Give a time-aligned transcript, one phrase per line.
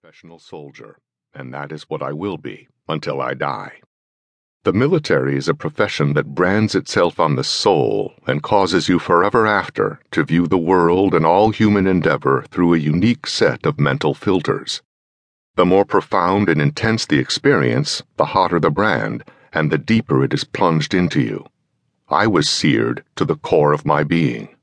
[0.00, 0.96] professional soldier,
[1.34, 3.80] and that is what I will be until I die.
[4.62, 9.44] The military is a profession that brands itself on the soul and causes you forever
[9.44, 14.14] after to view the world and all human endeavor through a unique set of mental
[14.14, 14.82] filters.
[15.56, 20.32] The more profound and intense the experience, the hotter the brand, and the deeper it
[20.32, 21.44] is plunged into you.
[22.08, 24.54] I was seared to the core of my being.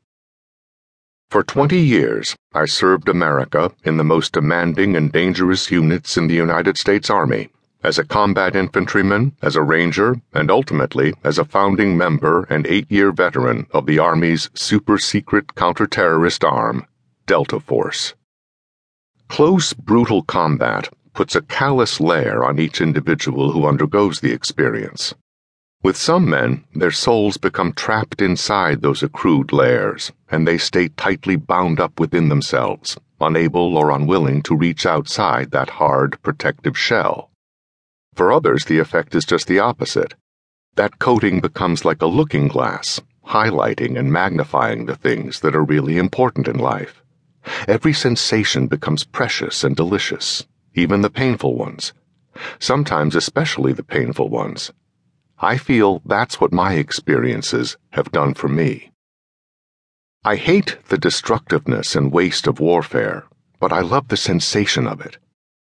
[1.35, 6.33] For 20 years, I served America in the most demanding and dangerous units in the
[6.33, 7.49] United States Army
[7.83, 12.89] as a combat infantryman, as a ranger, and ultimately as a founding member and eight
[12.89, 16.85] year veteran of the Army's super secret counterterrorist arm,
[17.25, 18.13] Delta Force.
[19.27, 25.13] Close, brutal combat puts a callous layer on each individual who undergoes the experience.
[25.85, 31.35] With some men, their souls become trapped inside those accrued layers, and they stay tightly
[31.35, 37.29] bound up within themselves, unable or unwilling to reach outside that hard, protective shell.
[38.15, 40.15] For others, the effect is just the opposite.
[40.73, 45.99] That coating becomes like a looking glass, highlighting and magnifying the things that are really
[45.99, 47.03] important in life.
[47.67, 51.93] Every sensation becomes precious and delicious, even the painful ones.
[52.57, 54.71] Sometimes, especially the painful ones
[55.39, 58.91] I feel that's what my experiences have done for me.
[60.23, 63.25] I hate the destructiveness and waste of warfare,
[63.59, 65.17] but I love the sensation of it.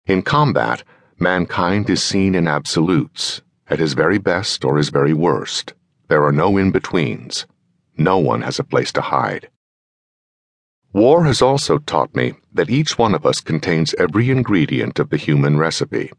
[0.05, 0.83] In combat,
[1.19, 5.73] mankind is seen in absolutes, at his very best or his very worst.
[6.07, 7.45] There are no in betweens.
[7.97, 9.49] No one has a place to hide.
[10.93, 15.17] War has also taught me that each one of us contains every ingredient of the
[15.17, 16.11] human recipe.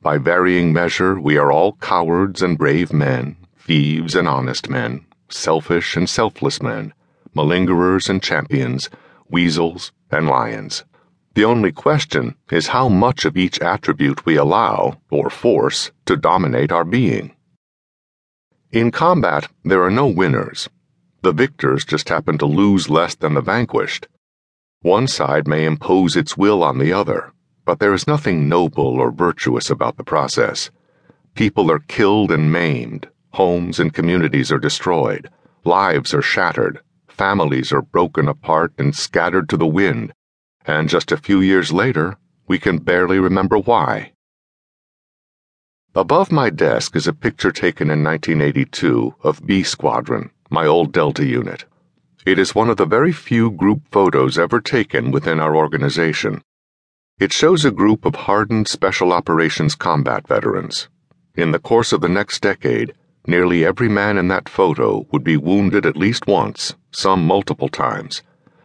[0.00, 5.96] By varying measure, we are all cowards and brave men, thieves and honest men, selfish
[5.96, 6.94] and selfless men,
[7.34, 8.90] malingerers and champions,
[9.28, 10.84] weasels and lions.
[11.34, 16.70] The only question is how much of each attribute we allow, or force, to dominate
[16.70, 17.34] our being.
[18.70, 20.68] In combat, there are no winners.
[21.22, 24.06] The victors just happen to lose less than the vanquished.
[24.82, 27.32] One side may impose its will on the other
[27.68, 30.70] but there is nothing noble or virtuous about the process.
[31.34, 35.28] People are killed and maimed, homes and communities are destroyed,
[35.64, 40.14] lives are shattered, families are broken apart and scattered to the wind,
[40.64, 44.12] and just a few years later, we can barely remember why.
[45.94, 51.26] Above my desk is a picture taken in 1982 of B Squadron, my old Delta
[51.26, 51.66] unit.
[52.24, 56.40] It is one of the very few group photos ever taken within our organization.
[57.20, 60.88] It shows a group of hardened Special Operations combat veterans.
[61.34, 62.94] In the course of the next decade,
[63.26, 68.22] nearly every man in that photo would be wounded at least once, some multiple times.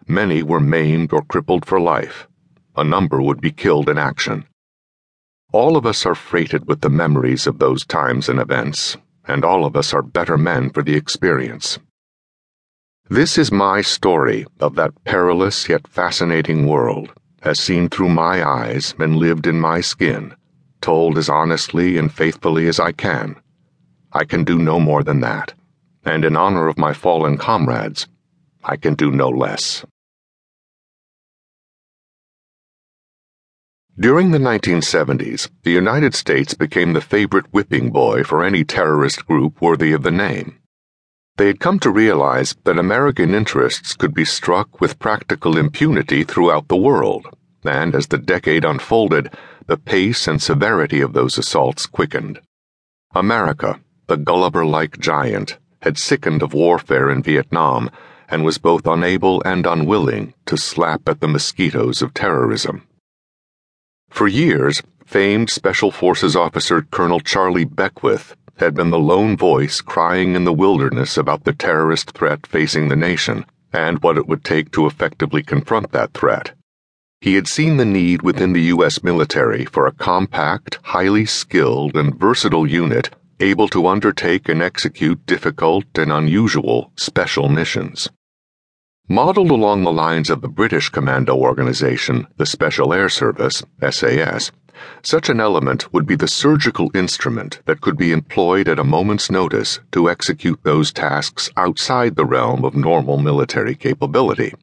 [0.08, 2.28] Many were maimed or crippled for life.
[2.76, 4.46] A number would be killed in action.
[5.52, 9.66] All of us are freighted with the memories of those times and events, and all
[9.66, 11.80] of us are better men for the experience.
[13.10, 17.14] This is my story of that perilous yet fascinating world
[17.44, 20.36] as seen through my eyes and lived in my skin,
[20.82, 23.36] told as honestly and faithfully as I can.
[24.12, 25.54] I can do no more than that,
[26.06, 28.08] and in honor of my fallen comrades,
[28.64, 29.86] I can do no less.
[34.00, 39.62] During the 1970s, the United States became the favorite whipping boy for any terrorist group
[39.62, 40.60] worthy of the name.
[41.38, 46.68] They had come to realize that American interests could be struck with practical impunity throughout
[46.68, 47.26] the world,
[47.64, 49.34] and as the decade unfolded,
[49.66, 52.40] the pace and severity of those assaults quickened.
[53.16, 57.90] America, the Gulliver like giant, had sickened of warfare in Vietnam
[58.30, 62.88] and was both unable and unwilling to slap at the mosquitoes of terrorism.
[64.10, 70.36] For years, famed Special Forces officer Colonel Charlie Beckwith had been the lone voice crying
[70.36, 74.72] in the wilderness about the terrorist threat facing the nation and what it would take
[74.72, 76.54] to effectively confront that threat.
[77.22, 79.02] He had seen the need within the U.S.
[79.04, 85.86] military for a compact, highly skilled, and versatile unit able to undertake and execute difficult
[85.96, 88.10] and unusual special missions.
[89.10, 94.52] Modeled along the lines of the British commando organization, the Special Air Service, SAS,
[95.02, 99.30] such an element would be the surgical instrument that could be employed at a moment's
[99.30, 104.54] notice to execute those tasks outside the realm of normal military capability.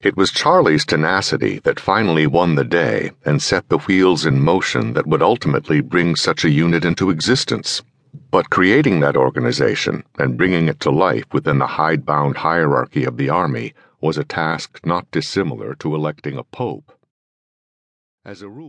[0.00, 4.94] It was Charlie's tenacity that finally won the day and set the wheels in motion
[4.94, 7.82] that would ultimately bring such a unit into existence.
[8.30, 13.28] But creating that organization and bringing it to life within the hidebound hierarchy of the
[13.28, 16.92] Army was a task not dissimilar to electing a pope.
[18.24, 18.68] As a rule,